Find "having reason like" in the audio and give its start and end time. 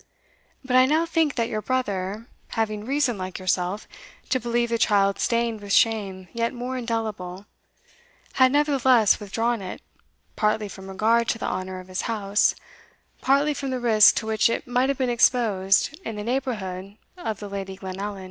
2.57-3.37